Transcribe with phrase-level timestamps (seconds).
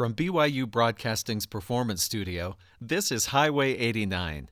[0.00, 4.48] From BYU Broadcasting's Performance Studio, this is Highway 89.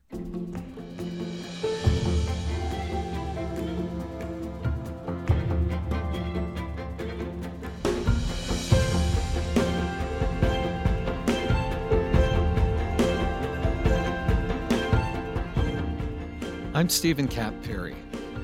[16.75, 17.97] I'm Stephen Kapp Perry.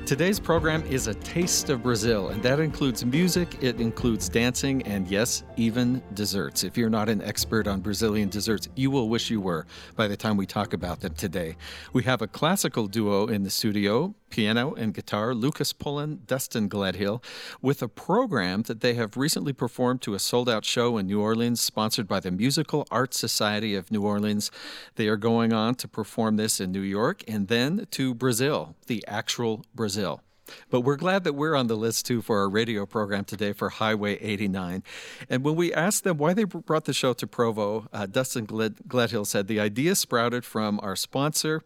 [0.05, 5.07] Today's program is a taste of Brazil, and that includes music, it includes dancing, and
[5.07, 6.63] yes, even desserts.
[6.63, 10.15] If you're not an expert on Brazilian desserts, you will wish you were by the
[10.15, 11.57] time we talk about them today.
[11.91, 17.23] We have a classical duo in the studio, piano and guitar, Lucas Pullen, Dustin Gledhill,
[17.61, 21.21] with a program that they have recently performed to a sold out show in New
[21.21, 24.51] Orleans, sponsored by the Musical Arts Society of New Orleans.
[24.95, 29.03] They are going on to perform this in New York and then to Brazil, the
[29.07, 29.85] actual Brazil.
[29.85, 30.21] Brazil.
[30.69, 33.69] But we're glad that we're on the list too for our radio program today for
[33.69, 34.83] Highway 89.
[35.29, 38.81] And when we asked them why they brought the show to Provo, uh, Dustin Gled-
[38.87, 41.61] Gledhill said the idea sprouted from our sponsor,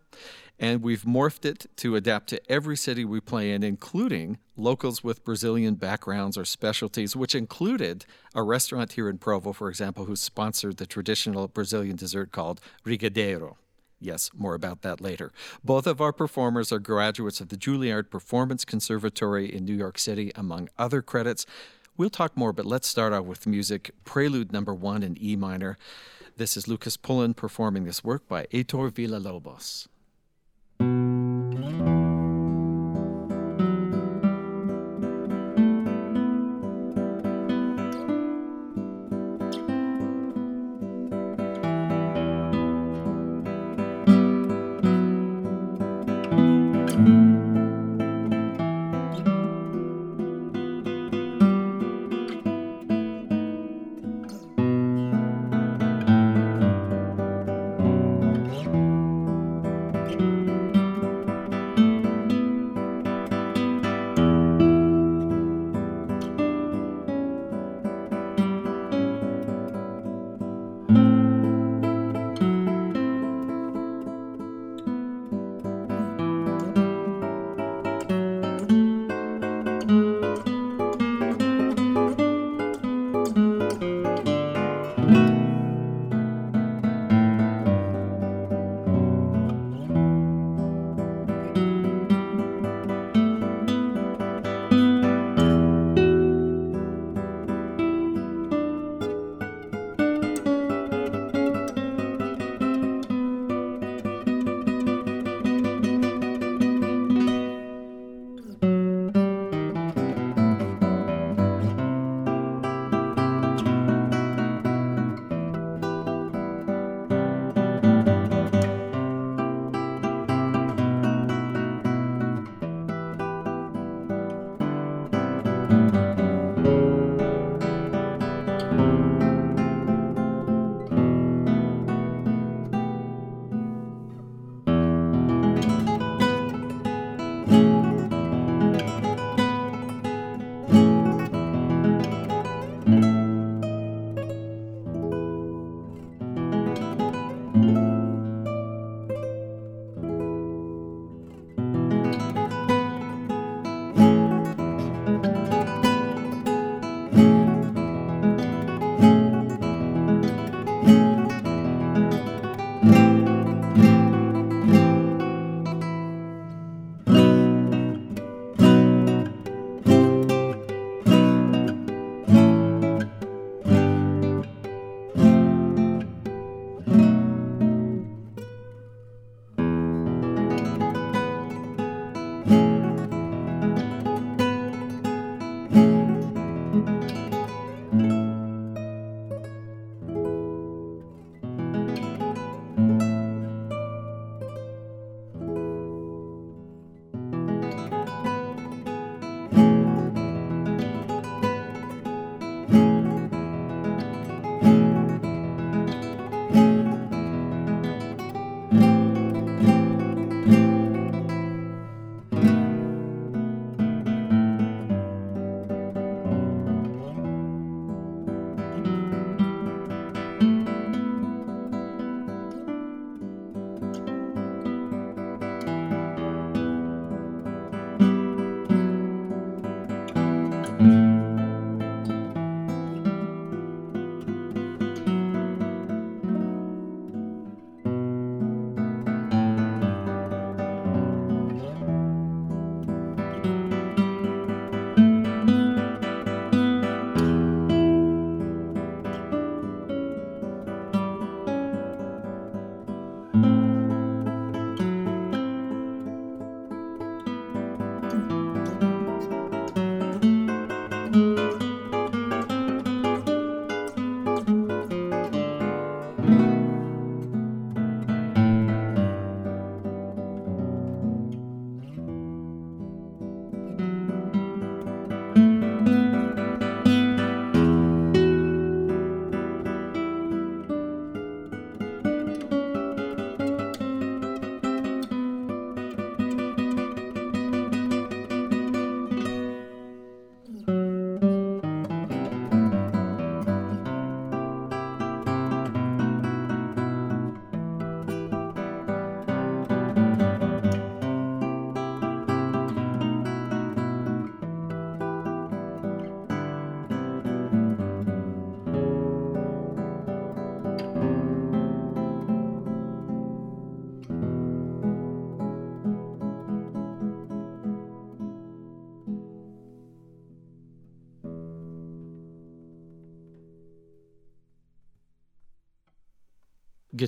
[0.60, 5.24] and we've morphed it to adapt to every city we play in, including locals with
[5.24, 10.78] Brazilian backgrounds or specialties, which included a restaurant here in Provo, for example, who sponsored
[10.78, 13.56] the traditional Brazilian dessert called Brigadeiro.
[14.02, 15.32] Yes, more about that later.
[15.64, 20.32] Both of our performers are graduates of the Juilliard Performance Conservatory in New York City,
[20.36, 21.46] among other credits.
[21.98, 23.92] We'll talk more, but let's start out with music.
[24.06, 25.78] Prelude number one in E minor.
[26.38, 29.90] This is Lucas Pullen performing this work by Heitor Villa-Lobos.
[31.62, 31.98] Thank you.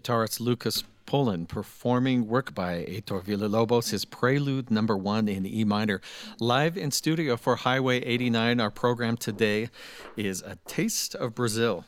[0.01, 6.01] Guitarist Lucas Polen performing work by Heitor Villa-Lobos, his Prelude number one in E minor.
[6.39, 9.69] Live in studio for Highway 89, our program today
[10.17, 11.85] is A Taste of Brazil.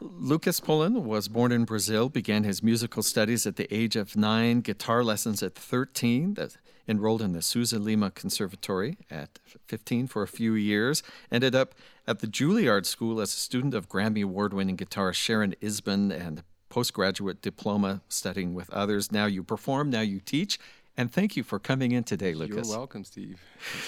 [0.00, 4.60] Lucas Polen was born in Brazil, began his musical studies at the age of nine,
[4.60, 6.36] guitar lessons at 13,
[6.88, 11.74] enrolled in the Souza Lima Conservatory at 15 for a few years, ended up
[12.04, 16.42] at the Juilliard School as a student of Grammy Award winning guitarist Sharon Isbin and
[16.78, 19.10] postgraduate diploma studying with others.
[19.10, 20.60] Now you perform, now you teach.
[20.96, 22.68] And thank you for coming in today, Lucas.
[22.68, 23.40] You're welcome, Steve.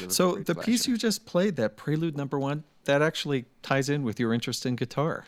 [0.09, 0.67] So, the pleasure.
[0.67, 4.67] piece you just played, that prelude number one, that actually ties in with your interest
[4.67, 5.25] in guitar.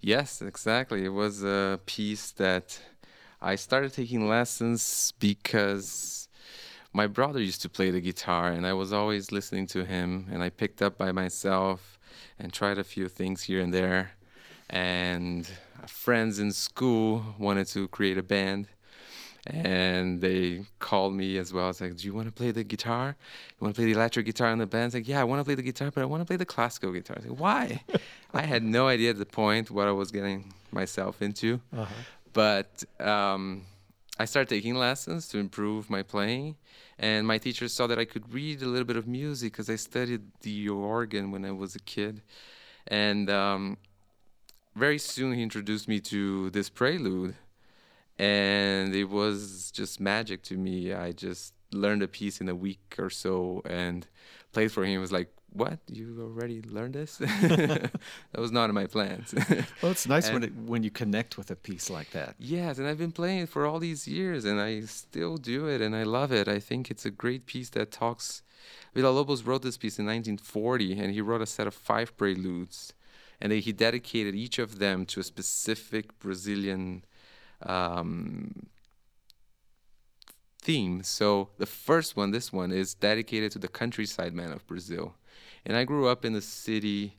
[0.00, 1.04] Yes, exactly.
[1.06, 2.78] It was a piece that
[3.40, 6.28] I started taking lessons because
[6.92, 10.42] my brother used to play the guitar and I was always listening to him and
[10.42, 11.98] I picked up by myself
[12.38, 14.12] and tried a few things here and there
[14.70, 15.48] and
[15.86, 18.68] friends in school wanted to create a band
[19.46, 21.70] and they called me as well.
[21.70, 23.16] It's like, do you want to play the guitar?
[23.50, 24.86] You want to play the electric guitar in the band?
[24.86, 26.44] It's like, yeah, I want to play the guitar, but I want to play the
[26.44, 27.16] classical guitar.
[27.16, 27.82] It's like, why?
[28.34, 31.94] I had no idea at the point what I was getting myself into, uh-huh.
[32.32, 33.62] but um,
[34.18, 36.56] I started taking lessons to improve my playing,
[36.98, 39.76] and my teacher saw that I could read a little bit of music because I
[39.76, 42.20] studied the organ when I was a kid,
[42.88, 43.78] and um,
[44.76, 47.34] very soon he introduced me to this prelude
[48.18, 50.92] and it was just magic to me.
[50.92, 54.06] I just learned a piece in a week or so and
[54.52, 54.98] played for him.
[54.98, 55.78] It was like what?
[55.90, 57.16] You already learned this?
[57.18, 59.34] That was not in my plans.
[59.82, 62.34] Well it's nice and when it, when you connect with a piece like that.
[62.38, 65.80] Yes and i've been playing it for all these years and i still do it
[65.80, 66.48] and i love it.
[66.48, 68.42] I think it's a great piece that talks
[68.94, 72.92] Villa-Lobos wrote this piece in 1940 and he wrote a set of five preludes
[73.40, 77.04] and he dedicated each of them to a specific Brazilian
[77.62, 78.66] um,
[80.60, 81.02] theme.
[81.02, 85.14] So the first one, this one, is dedicated to the countryside man of Brazil.
[85.64, 87.18] And I grew up in a city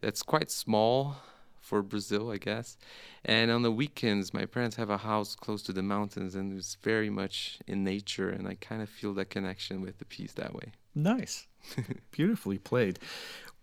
[0.00, 1.16] that's quite small
[1.60, 2.78] for Brazil, I guess.
[3.24, 6.76] And on the weekends, my parents have a house close to the mountains, and it's
[6.82, 8.30] very much in nature.
[8.30, 10.72] And I kind of feel that connection with the piece that way.
[10.94, 11.46] Nice.
[12.10, 12.98] Beautifully played.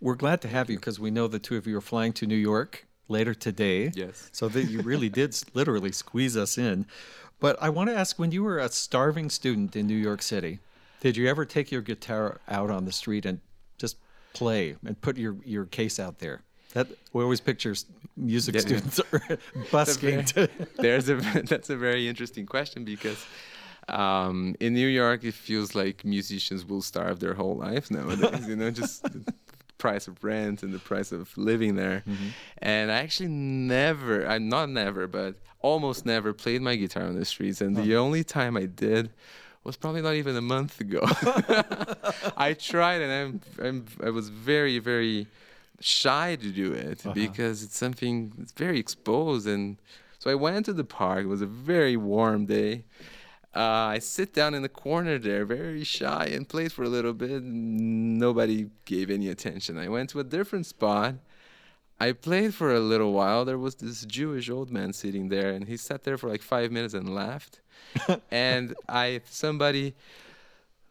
[0.02, 2.26] We're glad to have you because we know the two of you are flying to
[2.26, 3.92] New York later today.
[3.96, 4.30] Yes.
[4.32, 6.86] So that you really did literally squeeze us in.
[7.40, 10.60] But I want to ask when you were a starving student in New York City,
[11.02, 13.40] did you ever take your guitar out on the street and
[13.78, 13.98] just
[14.34, 16.42] play and put your, your case out there?
[16.74, 17.74] That we always picture
[18.18, 19.00] music yeah, students
[19.30, 19.36] yeah.
[19.72, 20.24] busking.
[20.24, 23.26] Very, there's a that's a very interesting question because
[23.88, 28.48] um, in New York it feels like musicians will starve their whole life nowadays.
[28.48, 29.06] you know, just
[29.86, 32.04] price of rent and the price of living there.
[32.08, 32.28] Mm-hmm.
[32.58, 37.26] And I actually never, I not never, but almost never played my guitar on the
[37.26, 37.62] streets.
[37.62, 39.12] And the only time I did
[39.64, 41.02] was probably not even a month ago.
[42.48, 45.28] I tried and I'm, I'm, I was very, very
[45.80, 47.14] shy to do it uh-huh.
[47.14, 49.46] because it's something it's very exposed.
[49.46, 49.78] And
[50.18, 51.26] so I went to the park.
[51.26, 52.86] It was a very warm day
[53.56, 57.14] uh, I sit down in the corner there, very shy, and played for a little
[57.14, 57.42] bit.
[57.42, 59.78] Nobody gave any attention.
[59.78, 61.16] I went to a different spot.
[61.98, 63.46] I played for a little while.
[63.46, 66.70] There was this Jewish old man sitting there, and he sat there for like five
[66.70, 67.62] minutes and laughed.
[68.32, 69.96] and I somebody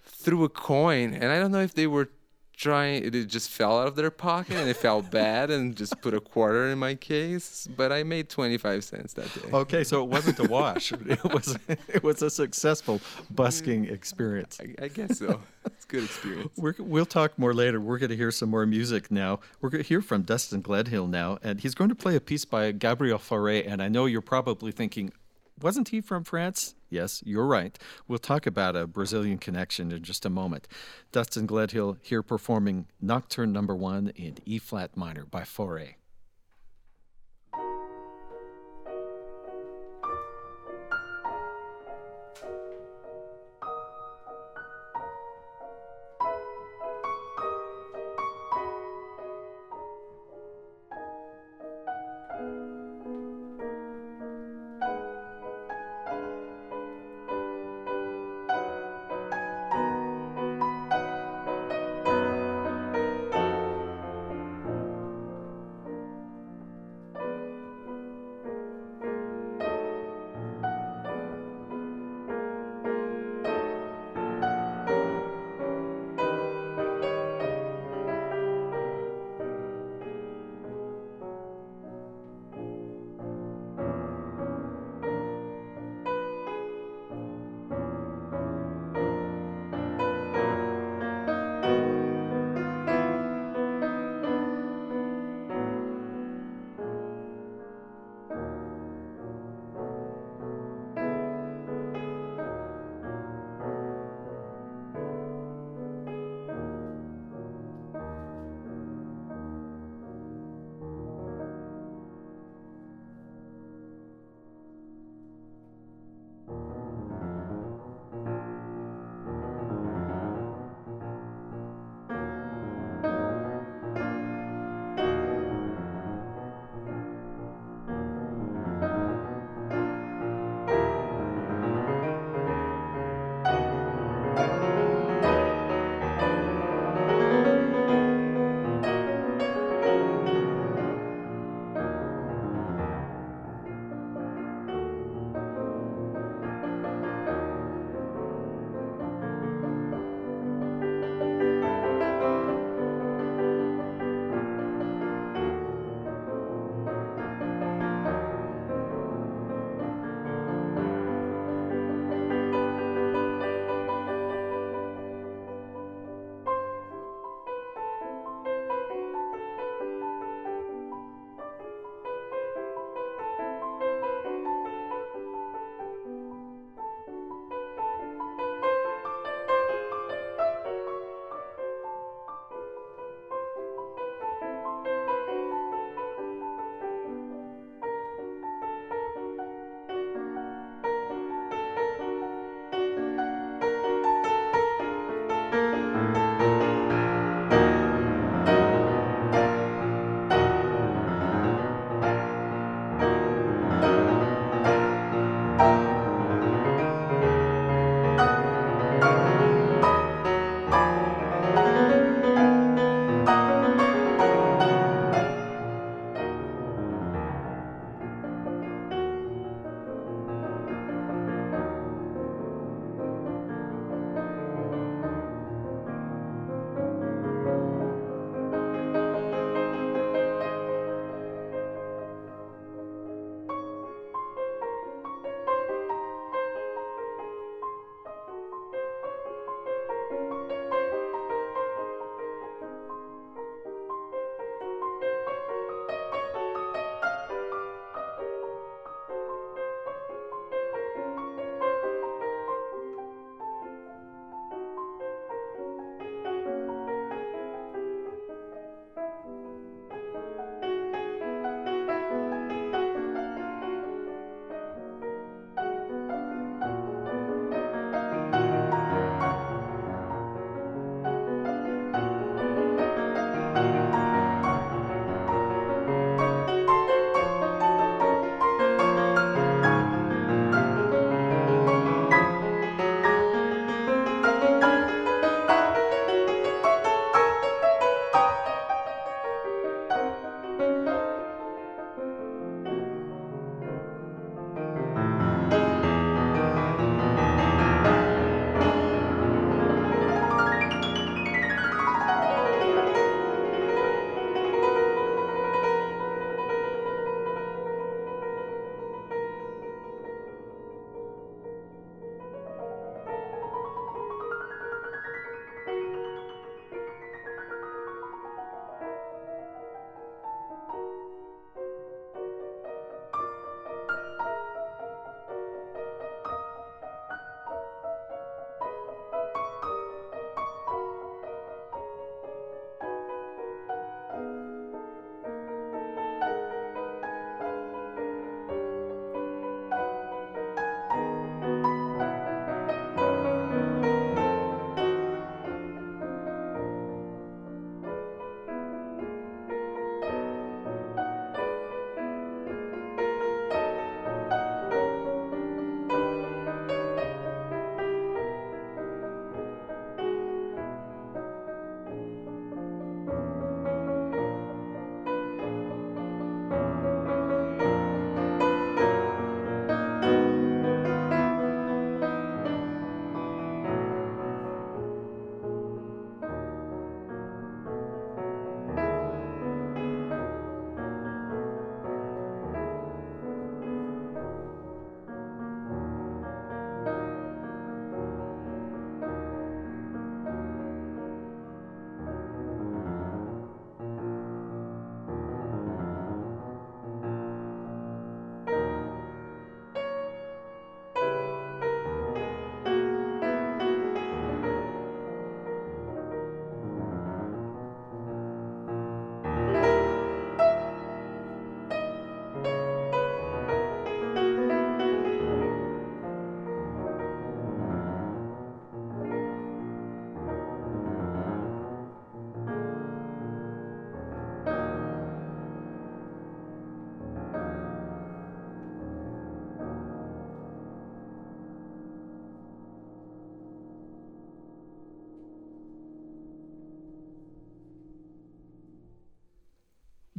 [0.02, 2.08] threw a coin, and I don't know if they were
[2.56, 6.14] trying it just fell out of their pocket and it felt bad and just put
[6.14, 9.50] a quarter in my case but i made 25 cents that day.
[9.52, 10.92] Okay so it wasn't a wash.
[11.04, 14.58] It was it was a successful busking mm, experience.
[14.60, 15.40] I, I guess so.
[15.66, 16.50] It's a good experience.
[16.56, 17.80] We will talk more later.
[17.80, 19.40] We're going to hear some more music now.
[19.60, 22.44] We're going to hear from dustin gledhill now and he's going to play a piece
[22.44, 25.12] by gabriel fauré and i know you're probably thinking
[25.60, 26.74] wasn't he from France?
[26.94, 27.76] Yes, you're right.
[28.06, 30.68] We'll talk about a Brazilian connection in just a moment.
[31.10, 35.94] Dustin Gledhill here performing Nocturne Number One in E flat minor by Fauré.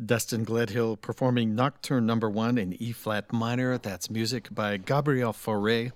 [0.05, 3.77] Dustin Gledhill performing Nocturne Number One in E flat minor.
[3.77, 5.91] That's music by Gabriel Fauré.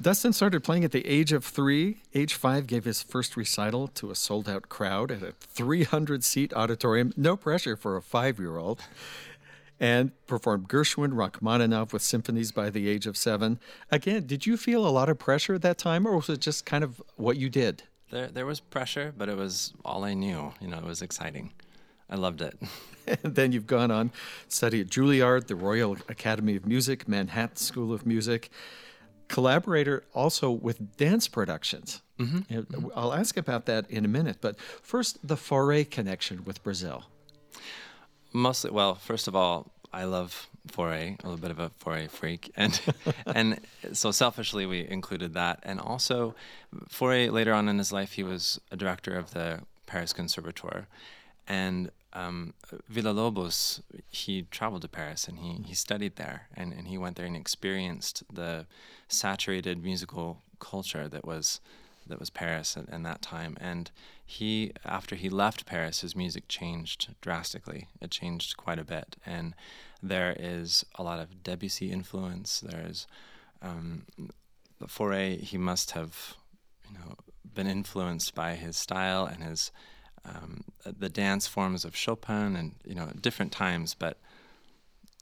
[0.00, 2.02] Dustin started playing at the age of three.
[2.14, 6.54] Age five gave his first recital to a sold out crowd at a 300 seat
[6.54, 7.12] auditorium.
[7.16, 8.82] No pressure for a five year old.
[9.78, 13.58] And performed Gershwin, Rachmaninoff with symphonies by the age of seven.
[13.90, 16.66] Again, did you feel a lot of pressure at that time, or was it just
[16.66, 17.84] kind of what you did?
[18.10, 20.52] There, there was pressure, but it was all I knew.
[20.60, 21.52] You know, it was exciting.
[22.10, 22.58] I loved it.
[23.22, 24.10] and then you've gone on
[24.48, 28.50] study at Juilliard, the Royal Academy of Music, Manhattan School of Music.
[29.28, 32.02] Collaborator also with dance productions.
[32.18, 32.88] Mm-hmm.
[32.96, 37.04] I'll ask about that in a minute, but first, the Fauré connection with Brazil.
[38.32, 42.52] Mostly, well, first of all, I love Fauré, a little bit of a Fauré freak,
[42.56, 42.80] and
[43.26, 43.60] and
[43.92, 46.34] so selfishly we included that, and also
[46.88, 50.86] Fauré later on in his life he was a director of the Paris Conservatoire,
[51.48, 52.54] and um,
[52.88, 57.26] Villa-Lobos, he traveled to Paris and he, he studied there and, and he went there
[57.26, 58.66] and experienced the
[59.08, 61.60] saturated musical culture that was
[62.06, 63.56] that was Paris at, at that time.
[63.60, 63.90] And
[64.24, 67.88] he, after he left Paris, his music changed drastically.
[68.00, 69.16] It changed quite a bit.
[69.24, 69.54] And
[70.02, 72.60] there is a lot of Debussy influence.
[72.60, 73.06] There's
[73.62, 74.06] um,
[74.84, 75.40] Fauré.
[75.40, 76.34] He must have,
[76.88, 77.14] you know,
[77.54, 79.70] been influenced by his style and his
[80.24, 84.18] um, the dance forms of Chopin and you know different times, but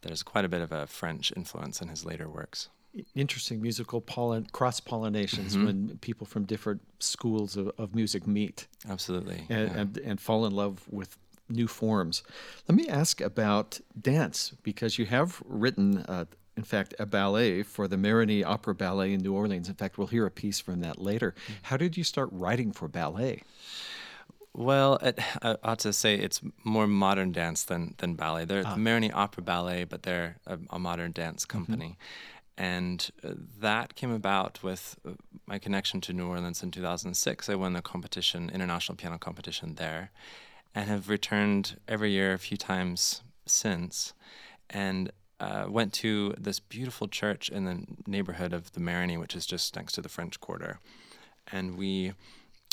[0.03, 2.69] there's quite a bit of a French influence in his later works.
[3.15, 5.67] Interesting musical pollen, cross pollinations mm-hmm.
[5.67, 8.67] when people from different schools of, of music meet.
[8.89, 9.79] Absolutely, and, yeah.
[9.79, 11.17] and, and fall in love with
[11.49, 12.23] new forms.
[12.69, 15.99] Let me ask about dance because you have written.
[15.99, 16.25] Uh,
[16.57, 19.69] in fact, a ballet for the Marigny Opera Ballet in New Orleans.
[19.69, 21.31] In fact, we'll hear a piece from that later.
[21.31, 21.53] Mm-hmm.
[21.63, 23.45] How did you start writing for ballet?
[24.59, 28.44] Well, it, I ought to say it's more modern dance than, than ballet.
[28.44, 28.75] They're ah.
[28.75, 31.59] the Marigny Opera Ballet, but they're a, a modern dance mm-hmm.
[31.59, 31.97] company.
[32.59, 32.64] Mm-hmm.
[32.64, 35.12] And uh, that came about with uh,
[35.47, 37.49] my connection to New Orleans in 2006.
[37.49, 40.11] I won the competition, international piano competition there,
[40.75, 44.12] and have returned every year a few times since.
[44.68, 49.47] And uh, went to this beautiful church in the neighborhood of the Marigny, which is
[49.47, 50.81] just next to the French Quarter.
[51.53, 52.14] And we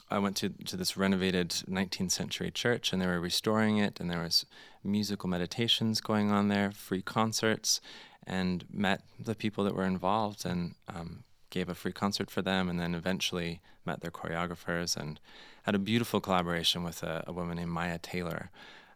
[0.10, 4.10] I went to, to this renovated 19th century church and they were restoring it and
[4.10, 4.46] there was
[4.84, 7.82] musical meditations going on there, free concerts,
[8.28, 12.70] and met the people that were involved and um, gave a free concert for them
[12.70, 15.20] and then eventually met their choreographers and
[15.64, 18.52] had a beautiful collaboration with a, a woman named Maya Taylor.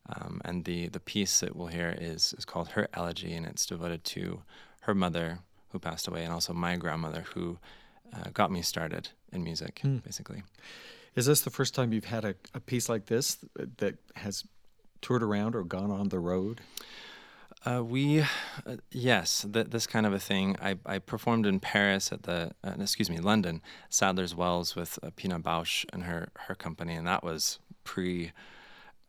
[0.07, 3.65] Um, and the, the piece that we'll hear is, is called Her Elegy and it's
[3.65, 4.43] devoted to
[4.81, 5.39] her mother
[5.71, 7.57] who passed away and also my grandmother who
[8.13, 10.03] uh, got me started in music, mm.
[10.03, 10.43] basically.
[11.19, 13.39] Is this the first time you've had a, a piece like this
[13.79, 14.45] that has
[15.01, 16.61] toured around or gone on the road?
[17.65, 20.55] Uh, we, uh, yes, th- this kind of a thing.
[20.61, 25.09] I, I performed in Paris at the, uh, excuse me, London, Sadler's Wells with uh,
[25.13, 28.31] Pina Bausch and her, her company, and that was pre,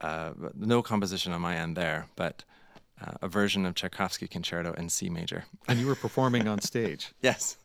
[0.01, 2.43] uh, no composition on my end there, but
[3.01, 5.45] uh, a version of Tchaikovsky Concerto in C major.
[5.69, 7.13] And you were performing on stage?
[7.23, 7.57] yes.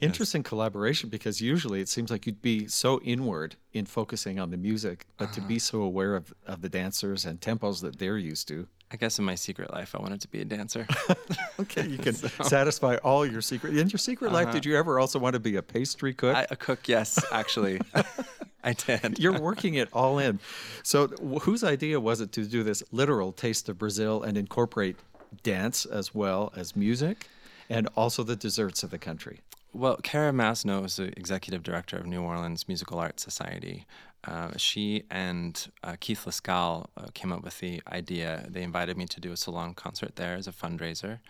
[0.00, 0.48] Interesting yes.
[0.48, 5.06] collaboration because usually it seems like you'd be so inward in focusing on the music,
[5.16, 5.34] but uh-huh.
[5.34, 8.68] to be so aware of, of the dancers and tempos that they're used to.
[8.90, 10.86] I guess in my secret life, I wanted to be a dancer.
[11.60, 12.28] okay, you can so.
[12.44, 13.76] satisfy all your secret.
[13.76, 14.44] In your secret uh-huh.
[14.44, 16.36] life, did you ever also want to be a pastry cook?
[16.36, 17.80] I, a cook, yes, actually.
[18.64, 19.18] I did.
[19.18, 20.38] You're working it all in.
[20.82, 21.08] So,
[21.42, 24.96] whose idea was it to do this literal taste of Brazil and incorporate
[25.42, 27.26] dance as well as music?
[27.70, 29.40] and also the desserts of the country.
[29.74, 33.86] Well, Kara Masno is the executive director of New Orleans Musical Arts Society.
[34.24, 38.46] Uh, she and uh, Keith Lascal uh, came up with the idea.
[38.48, 41.20] They invited me to do a salon concert there as a fundraiser,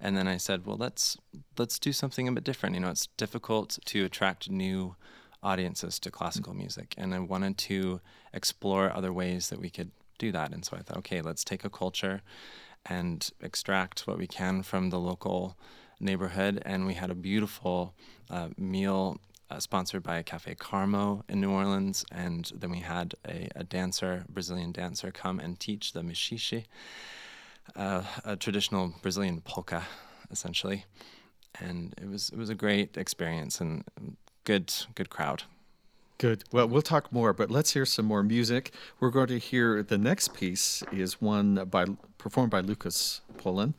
[0.00, 1.18] and then I said, "Well, let's
[1.58, 2.76] let's do something a bit different.
[2.76, 4.94] You know, it's difficult to attract new
[5.42, 8.00] audiences to classical music, and I wanted to
[8.32, 10.52] explore other ways that we could do that.
[10.52, 12.22] And so I thought, okay, let's take a culture
[12.86, 15.58] and extract what we can from the local."
[16.00, 17.94] Neighborhood, and we had a beautiful
[18.30, 19.18] uh, meal
[19.50, 24.24] uh, sponsored by Cafe Carmo in New Orleans, and then we had a, a dancer,
[24.28, 26.64] Brazilian dancer, come and teach the maxixe,
[27.76, 29.84] uh, a traditional Brazilian polka,
[30.30, 30.84] essentially,
[31.60, 33.84] and it was it was a great experience and
[34.44, 35.44] good good crowd.
[36.18, 36.42] Good.
[36.50, 38.72] Well, we'll talk more, but let's hear some more music.
[38.98, 41.86] We're going to hear the next piece is one by
[42.18, 43.74] performed by Lucas Pullen.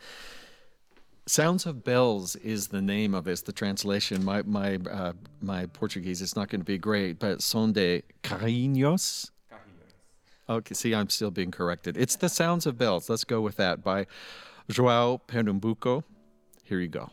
[1.29, 3.45] Sounds of Bells is the name of it.
[3.45, 4.25] The translation.
[4.25, 5.13] My my uh,
[5.43, 9.29] my Portuguese is not going to be great, but Son de Carrinhos.
[10.49, 11.97] Okay, see, I'm still being corrected.
[11.97, 13.11] It's The Sounds of Bells.
[13.11, 14.07] Let's go with that by
[14.71, 16.03] Joao Pernambuco.
[16.63, 17.11] Here you go.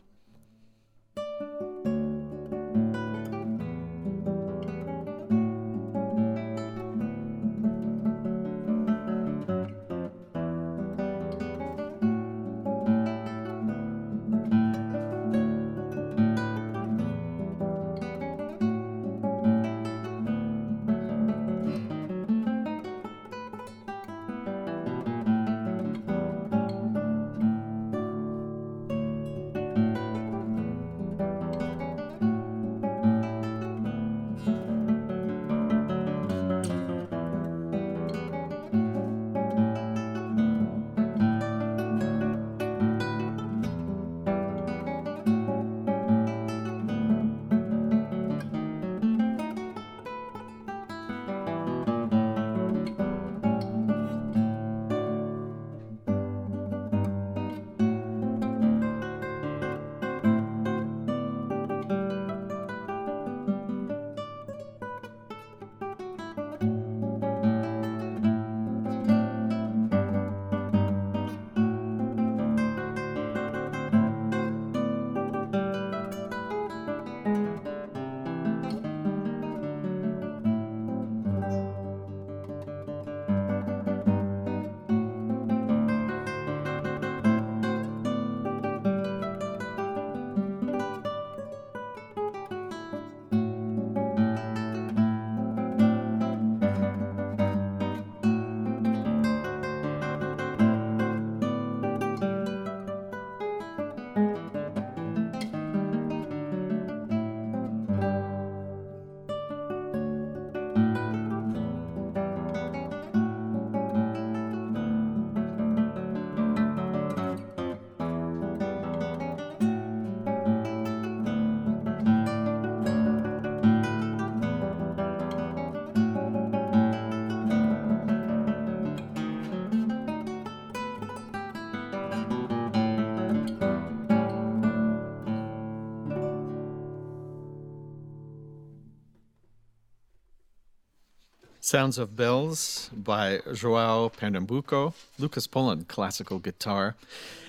[141.67, 146.95] Sounds of Bells by Joao Pernambuco, Lucas Poland, classical guitar.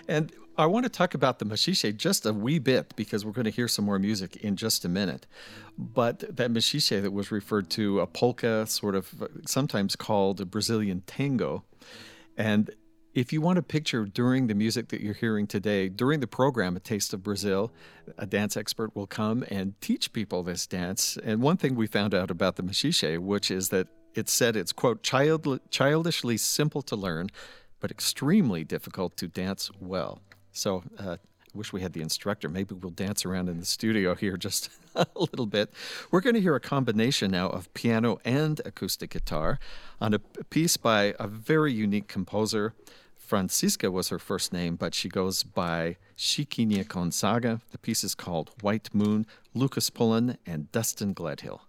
[0.08, 3.46] And I want to talk about the maxixe just a wee bit because we're going
[3.46, 5.28] to hear some more music in just a minute.
[5.78, 9.14] But that maxixe that was referred to, a polka, sort of
[9.46, 11.64] sometimes called a Brazilian tango.
[12.36, 12.72] And
[13.14, 16.76] if you want a picture during the music that you're hearing today, during the program,
[16.76, 17.72] A Taste of Brazil,
[18.18, 21.20] a dance expert will come and teach people this dance.
[21.24, 24.74] And one thing we found out about the maxixe, which is that it said it's,
[24.74, 27.30] quote, child, childishly simple to learn,
[27.80, 30.22] but extremely difficult to dance well.
[30.52, 32.50] So uh, I wish we had the instructor.
[32.50, 35.72] Maybe we'll dance around in the studio here just a little bit.
[36.12, 39.60] We're going to hear a combination now of piano and acoustic guitar
[40.02, 42.74] on a piece by a very unique composer.
[43.16, 47.62] Francisca was her first name, but she goes by Chiquinha Gonzaga.
[47.72, 51.67] The piece is called White Moon, Lucas Pullen, and Dustin Gledhill.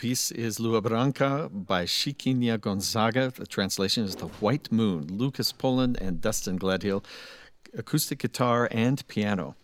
[0.00, 3.30] Piece is Lua Branca by Chiquinha Gonzaga.
[3.36, 5.06] The translation is The White Moon.
[5.10, 7.04] Lucas Poland and Dustin Gledhill,
[7.76, 9.56] acoustic guitar and piano.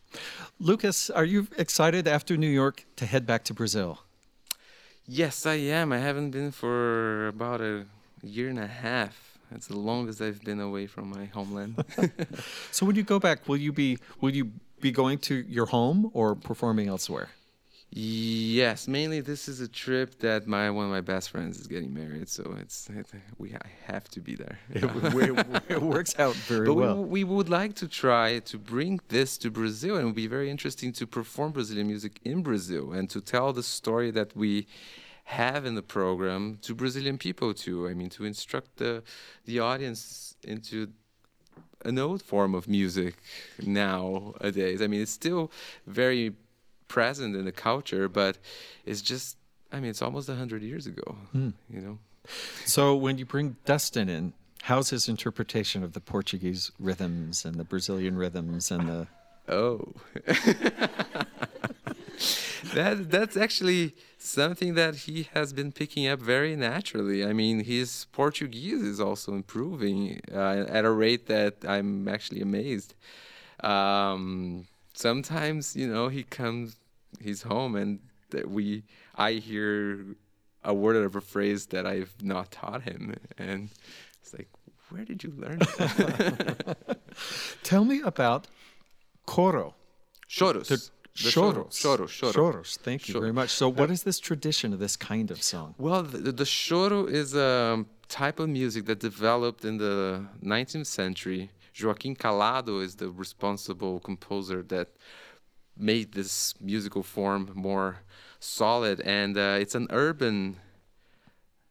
[0.60, 4.00] Lucas, are you excited after New York to head back to Brazil?
[5.06, 5.90] Yes, I am.
[5.90, 7.86] I haven't been for about a
[8.22, 9.38] year and a half.
[9.50, 11.82] It's the longest I've been away from my homeland.
[12.70, 16.10] so when you go back, will you be will you be going to your home
[16.12, 17.30] or performing elsewhere?
[17.98, 21.94] Yes, mainly this is a trip that my one of my best friends is getting
[21.94, 23.06] married, so it's it,
[23.38, 24.58] we I have to be there.
[24.70, 24.84] It,
[25.70, 27.02] it works out very but well.
[27.02, 30.26] We, we would like to try to bring this to Brazil, and it would be
[30.26, 34.66] very interesting to perform Brazilian music in Brazil and to tell the story that we
[35.24, 37.88] have in the program to Brazilian people too.
[37.88, 39.04] I mean, to instruct the
[39.46, 40.88] the audience into
[41.86, 43.14] an old form of music
[43.62, 44.82] nowadays.
[44.82, 45.50] I mean, it's still
[45.86, 46.34] very
[46.88, 48.38] present in the culture, but
[48.84, 49.36] it's just,
[49.72, 51.52] I mean, it's almost 100 years ago, mm.
[51.70, 51.98] you know?
[52.64, 57.64] So when you bring Dustin in, how's his interpretation of the Portuguese rhythms and the
[57.64, 59.06] Brazilian rhythms and the.
[59.48, 59.92] Oh.
[62.74, 67.24] that that's actually something that he has been picking up very naturally.
[67.24, 72.94] I mean, his Portuguese is also improving uh, at a rate that I'm actually amazed.
[73.60, 76.76] Um, sometimes you know he comes
[77.20, 78.82] he's home and that we
[79.14, 80.04] i hear
[80.64, 83.14] a word of a phrase that i've not taught him.
[83.38, 83.70] And
[84.20, 84.48] it's like
[84.90, 85.60] where did you learn
[87.62, 88.48] tell me about
[89.26, 89.74] coro
[90.28, 90.68] choros.
[90.68, 90.76] The,
[91.22, 91.68] the choros.
[91.68, 92.20] choros.
[92.20, 92.78] Choros choros.
[92.78, 93.50] Thank you very much.
[93.50, 95.74] So what is this tradition of this kind of song?
[95.78, 101.50] Well the, the choro is a type of music that developed in the 19th century
[101.80, 104.88] Joaquim Calado is the responsible composer that
[105.76, 107.98] made this musical form more
[108.40, 110.56] solid, and uh, it's an urban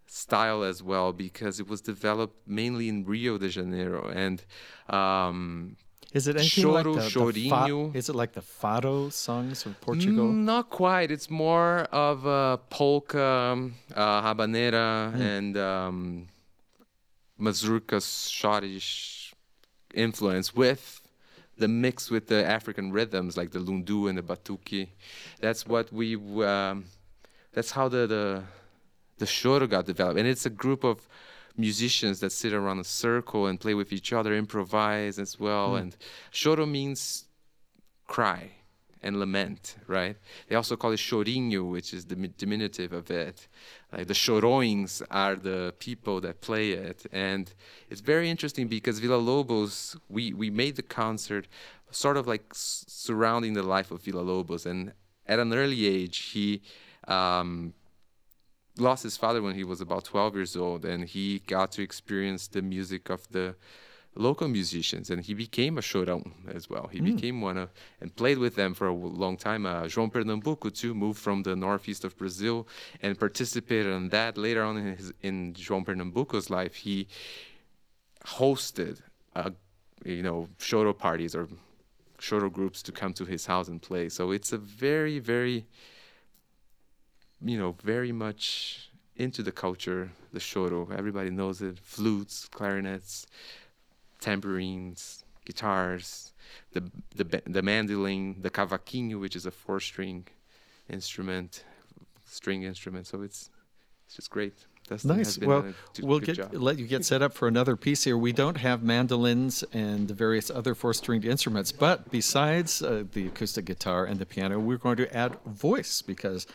[0.07, 4.43] style as well because it was developed mainly in Rio de Janeiro and.
[4.89, 5.77] Um,
[6.13, 7.31] is it anything Choro, like the.
[7.33, 10.29] The fa- is it like the fado songs of Portugal?
[10.29, 11.11] Mm, not quite.
[11.11, 15.19] It's more of a polka, um, uh, habanera, mm.
[15.19, 16.27] and um,
[17.37, 19.24] mazurka, Scottish
[19.95, 21.01] influence with
[21.58, 24.89] the mix with the African rhythms like the lundu and the batuque.
[25.39, 26.15] That's what we.
[26.43, 26.86] Um,
[27.53, 28.43] that's how the the
[29.17, 31.08] the choro got developed, and it's a group of
[31.58, 35.71] musicians that sit around a circle and play with each other, improvise as well.
[35.71, 35.81] Mm.
[35.81, 35.97] And
[36.34, 37.25] choro means
[38.08, 38.51] cry
[39.01, 40.17] and lament, right?
[40.47, 43.47] They also call it chorinho, which is the diminutive of it.
[43.91, 47.53] Like the chorões are the people that play it, and
[47.89, 51.47] it's very interesting because Villa-Lobos, we we made the concert
[51.91, 54.93] sort of like surrounding the life of Villa-Lobos, and
[55.27, 56.62] at an early age he.
[57.08, 57.73] Um,
[58.77, 62.47] lost his father when he was about 12 years old and he got to experience
[62.47, 63.55] the music of the
[64.15, 66.88] local musicians, and he became a chorão as well.
[66.91, 67.15] He mm.
[67.15, 67.69] became one of,
[68.01, 69.65] and played with them for a long time.
[69.65, 72.67] Uh, João Pernambuco too moved from the northeast of Brazil
[73.01, 74.38] and participated in that.
[74.38, 77.08] Later on in his in João Pernambuco's life, he
[78.25, 79.01] hosted,
[79.36, 79.51] uh,
[80.04, 81.47] you know, choro parties or
[82.17, 84.10] choro groups to come to his house and play.
[84.10, 85.65] So it's a very, very,
[87.41, 90.91] you know, very much into the culture, the choro.
[90.97, 91.80] Everybody knows it.
[91.80, 93.28] Flutes, clarinets,
[94.25, 96.33] tambourines, guitars,
[96.73, 96.81] the
[97.19, 97.25] the
[97.57, 100.19] the mandolin, the cavaquinho, which is a four-string
[100.89, 101.63] instrument,
[102.25, 103.05] string instrument.
[103.07, 103.49] So it's
[104.05, 104.57] it's just great.
[104.88, 105.39] Dustin nice.
[105.39, 105.63] Well,
[106.01, 106.53] we'll get job.
[106.53, 108.17] let you get set up for another piece here.
[108.29, 113.65] We don't have mandolins and the various other four-stringed instruments, but besides uh, the acoustic
[113.65, 116.45] guitar and the piano, we're going to add voice because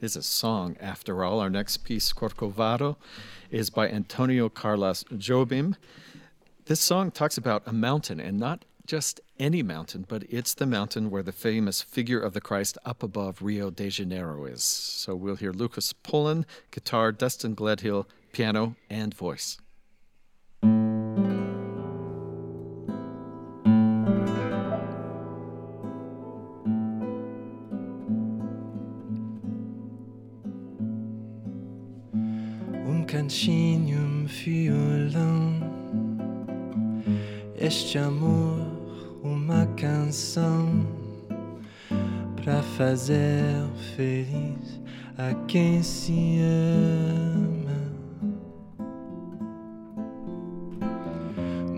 [0.00, 1.40] it's a song after all.
[1.40, 2.96] Our next piece, Corcovado,
[3.50, 5.74] is by Antonio Carlos Jobim.
[6.70, 11.10] This song talks about a mountain, and not just any mountain, but it's the mountain
[11.10, 14.62] where the famous figure of the Christ up above Rio de Janeiro is.
[14.62, 19.58] So we'll hear Lucas Pullen, guitar, Dustin Gledhill, piano, and voice.
[32.86, 35.59] Um cantinho, violão
[37.60, 38.58] este amor
[39.22, 40.86] uma canção
[42.42, 43.54] para fazer
[43.94, 44.80] feliz
[45.18, 47.80] a quem se ama.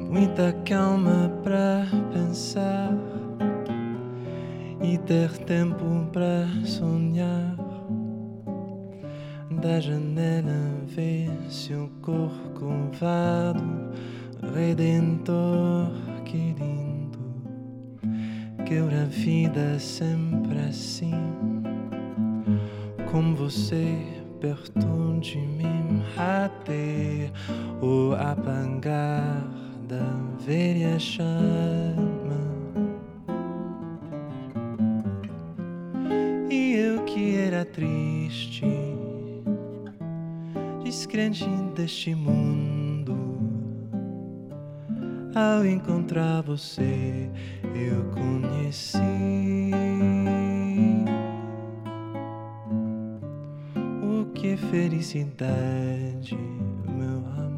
[0.08, 2.92] Muita calma para pensar
[4.80, 7.56] e ter tempo para sonhar.
[9.62, 13.62] da janela vê-se o cor curvado,
[14.54, 15.90] redentor,
[16.24, 16.92] que lindo.
[19.02, 21.12] A vida sempre assim,
[23.10, 23.98] como você
[24.40, 24.91] perto
[55.12, 56.34] felicidade,
[56.88, 57.51] meu amor.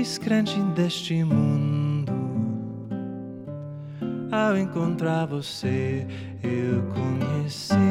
[0.00, 2.10] Descrente deste mundo.
[4.32, 6.06] Ao encontrar você,
[6.42, 7.89] eu conheci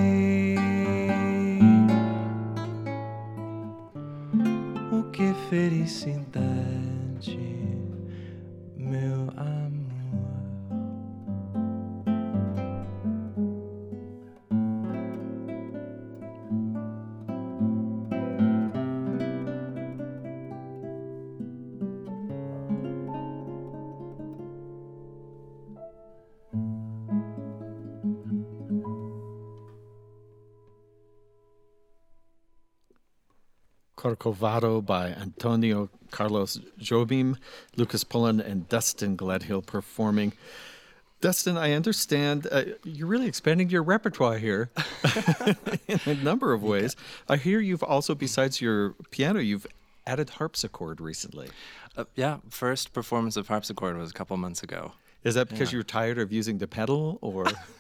[33.99, 37.35] Corcovado by Antonio Carlos Jobim,
[37.75, 40.31] Lucas Pullen, and Dustin Gledhill performing.
[41.19, 44.69] Dustin, I understand uh, you're really expanding your repertoire here
[45.89, 46.95] in a number of ways.
[47.27, 49.67] I hear you've also, besides your piano, you've
[50.07, 51.49] added harpsichord recently.
[51.97, 54.93] Uh, yeah, first performance of harpsichord was a couple months ago.
[55.25, 55.77] Is that because yeah.
[55.77, 57.47] you're tired of using the pedal, or?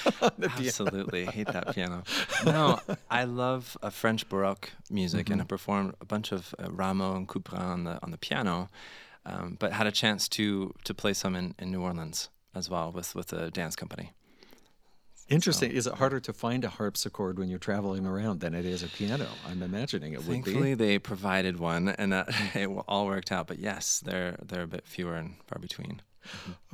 [0.42, 2.02] Absolutely, hate that piano.
[2.44, 2.80] No,
[3.10, 5.32] I love uh, French Baroque music, mm-hmm.
[5.32, 8.68] and I performed a bunch of uh, Rameau and Couperin on the on the piano,
[9.26, 12.92] um, but had a chance to to play some in, in New Orleans as well
[12.92, 14.12] with with a dance company.
[15.28, 15.70] Interesting.
[15.70, 18.82] So, is it harder to find a harpsichord when you're traveling around than it is
[18.82, 19.28] a piano?
[19.48, 20.32] I'm imagining it would be.
[20.32, 22.12] Thankfully, they provided one, and
[22.54, 23.46] it all worked out.
[23.46, 26.02] But yes, they're they're a bit fewer and far between.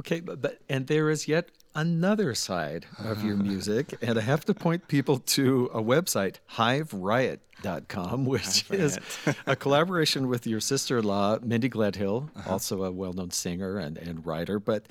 [0.00, 4.44] Okay, but, but and there is yet another side of your music, and I have
[4.46, 8.98] to point people to a website, HiveRiot.com, which is
[9.46, 12.50] a collaboration with your sister-in-law, Mindy Gledhill, uh-huh.
[12.50, 14.58] also a well-known singer and, and writer.
[14.58, 14.86] But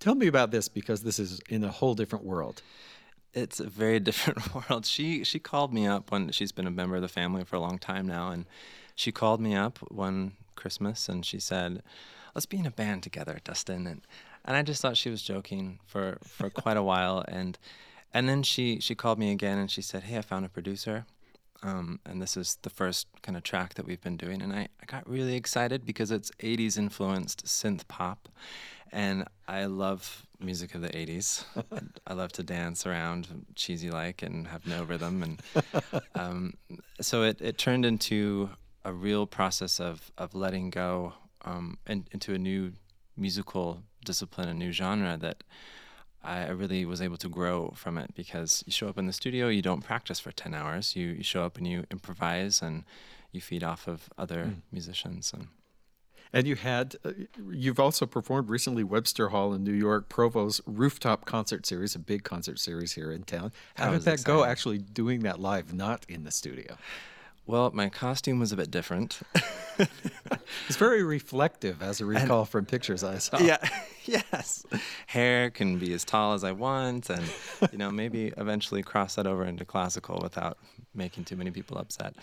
[0.00, 2.62] tell me about this because this is in a whole different world.
[3.34, 4.86] It's a very different world.
[4.86, 7.60] She she called me up when she's been a member of the family for a
[7.60, 8.46] long time now, and
[8.94, 11.82] she called me up one Christmas and she said
[12.34, 13.86] let's be in a band together, Dustin.
[13.86, 14.02] And
[14.44, 17.24] and I just thought she was joking for for quite a while.
[17.32, 17.58] And
[18.14, 21.06] and then she she called me again and she said, hey, I found a producer.
[21.62, 24.42] Um, and this is the first kind of track that we've been doing.
[24.42, 28.28] And I, I got really excited because it's 80s influenced synth pop.
[28.90, 31.44] And I love music of the 80s.
[32.06, 35.22] I love to dance around cheesy like and have no rhythm.
[35.22, 35.42] And
[36.14, 36.54] um,
[37.00, 38.50] so it, it turned into
[38.84, 41.14] a real process of, of letting go
[41.44, 42.72] um, in, into a new
[43.16, 45.44] musical discipline, a new genre that
[46.24, 49.48] I really was able to grow from it because you show up in the studio,
[49.48, 50.94] you don't practice for 10 hours.
[50.94, 52.84] You, you show up and you improvise and
[53.32, 54.56] you feed off of other mm.
[54.70, 55.32] musicians.
[55.32, 55.48] And,
[56.32, 57.12] and you had, uh,
[57.50, 62.22] you've also performed recently Webster Hall in New York, Provo's rooftop concert series, a big
[62.22, 63.52] concert series here in town.
[63.74, 64.36] How that did that exciting.
[64.36, 66.76] go actually doing that live, not in the studio?
[67.46, 69.20] Well, my costume was a bit different.
[69.78, 73.38] it's very reflective, as I recall and, from pictures I saw.
[73.38, 73.58] Yeah,
[74.04, 74.64] yes.
[75.06, 77.24] Hair can be as tall as I want, and
[77.72, 80.58] you know maybe eventually cross that over into classical without
[80.94, 82.14] making too many people upset.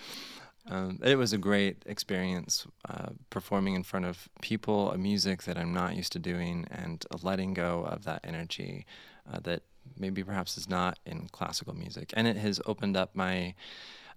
[0.69, 5.57] Um, it was a great experience uh, performing in front of people, a music that
[5.57, 8.85] I'm not used to doing, and letting go of that energy
[9.31, 9.63] uh, that
[9.97, 12.13] maybe perhaps is not in classical music.
[12.15, 13.55] And it has opened up my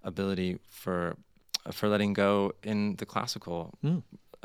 [0.03, 1.15] ability for
[1.71, 4.03] for letting go in the classical mm.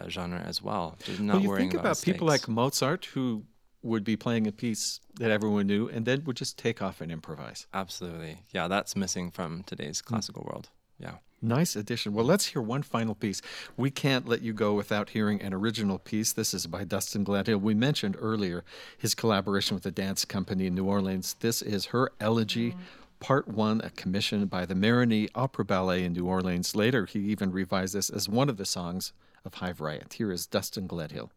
[0.09, 0.97] genre as well.
[1.19, 3.45] Not well, you think about, about people like Mozart who
[3.83, 7.11] would be playing a piece that everyone knew and then would just take off and
[7.11, 7.67] improvise.
[7.75, 8.39] Absolutely.
[8.53, 10.09] Yeah, that's missing from today's hmm.
[10.09, 10.47] classical mm.
[10.47, 10.69] world.
[10.99, 11.15] Yeah.
[11.41, 12.15] Nice addition.
[12.15, 13.41] Well, let's hear one final piece.
[13.77, 16.33] We can't let you go without hearing an original piece.
[16.33, 17.61] This is by Dustin Gledhill.
[17.61, 18.65] We mentioned earlier
[18.99, 21.37] his collaboration with the dance company in New Orleans.
[21.39, 22.75] This is her elegy,
[23.21, 26.75] part one, a commission by the Marigny Opera Ballet in New Orleans.
[26.75, 29.12] Later, he even revised this as one of the songs
[29.45, 30.14] of Hive Riot.
[30.14, 31.31] Here is Dustin Gledhill.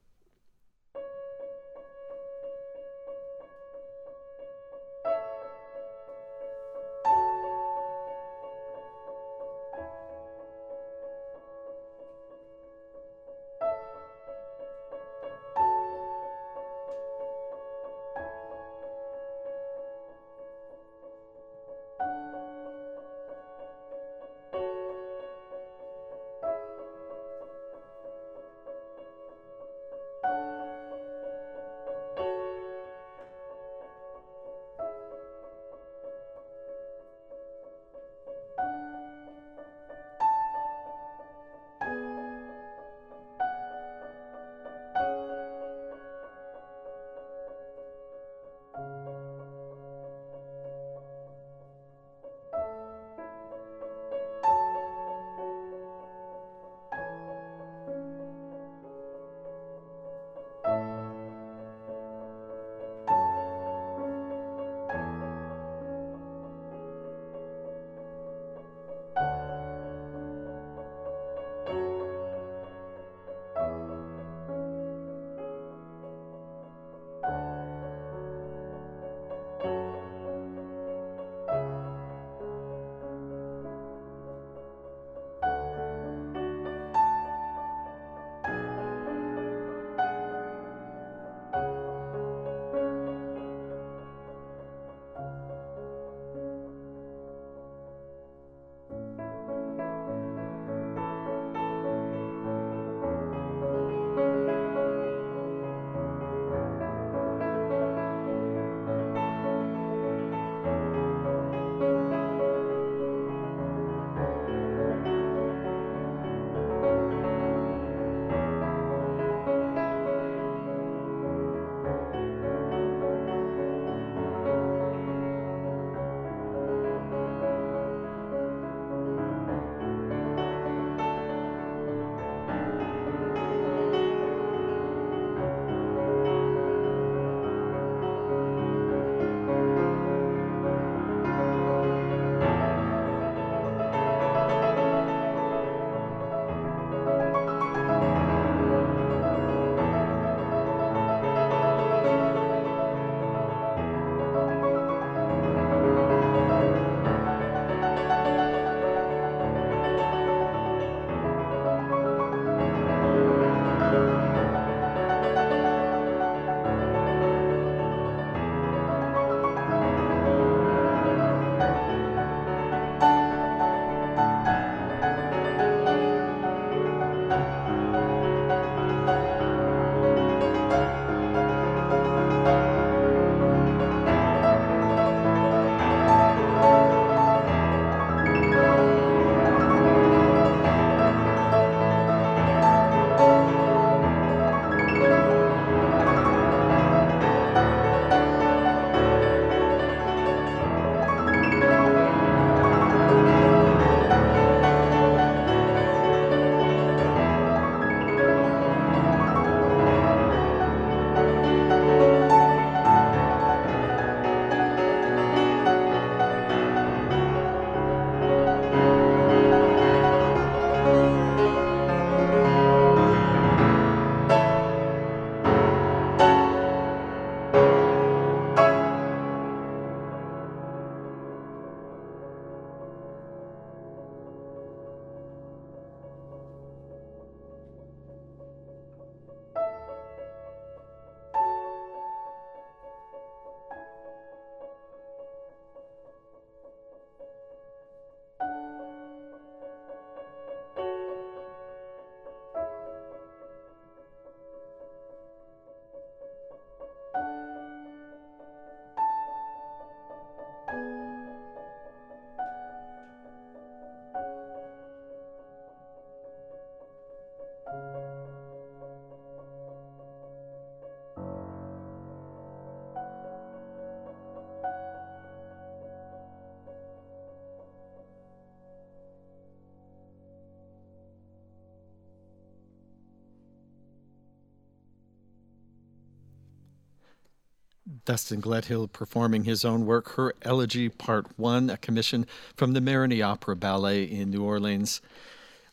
[288.05, 292.25] Dustin Gledhill performing his own work, Her Elegy Part 1, a commission
[292.55, 295.01] from the Marigny Opera Ballet in New Orleans.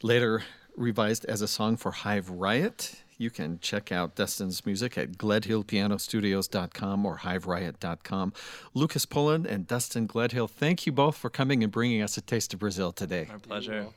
[0.03, 0.43] Later
[0.77, 3.03] revised as a song for Hive Riot.
[3.17, 8.33] You can check out Dustin's music at gledhillpianostudios.com or hiveriot.com.
[8.75, 12.55] Lucas Pullen and Dustin Gledhill, thank you both for coming and bringing us a taste
[12.55, 13.27] of Brazil today.
[13.31, 13.89] Our pleasure.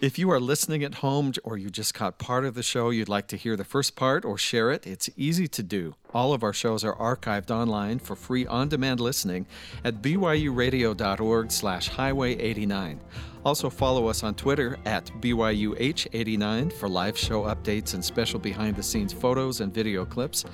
[0.00, 3.08] If you are listening at home or you just caught part of the show, you'd
[3.08, 5.94] like to hear the first part or share it, it's easy to do.
[6.12, 9.46] All of our shows are archived online for free on-demand listening
[9.84, 13.00] at byuradio.org slash highway 89.
[13.44, 19.60] Also follow us on Twitter at BYUH89 for live show updates and special behind-the-scenes photos
[19.60, 20.44] and video clips.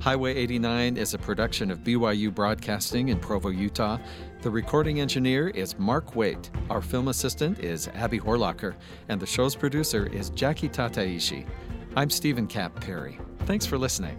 [0.00, 3.98] Highway 89 is a production of BYU Broadcasting in Provo, Utah.
[4.40, 6.50] The recording engineer is Mark Waite.
[6.70, 8.76] Our film assistant is Abby Horlocker.
[9.08, 11.44] And the show's producer is Jackie Tataishi.
[11.96, 13.18] I'm Stephen Kapp Perry.
[13.46, 14.16] Thanks for listening.